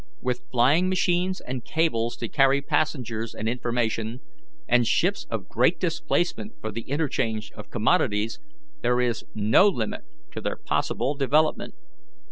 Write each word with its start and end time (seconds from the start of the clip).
With 0.19 0.41
flying 0.51 0.89
machines 0.89 1.41
and 1.41 1.63
cables 1.63 2.17
to 2.17 2.27
carry 2.27 2.59
passengers 2.63 3.35
and 3.35 3.47
information, 3.47 4.21
and 4.67 4.87
ships 4.87 5.27
of 5.29 5.47
great 5.47 5.79
displacement 5.79 6.53
for 6.59 6.71
the 6.71 6.89
interchange 6.89 7.51
of 7.51 7.69
commodities, 7.69 8.39
there 8.81 8.99
is 8.99 9.25
no 9.35 9.67
limit 9.67 10.01
to 10.31 10.41
their 10.41 10.55
possible 10.57 11.13
development. 11.13 11.75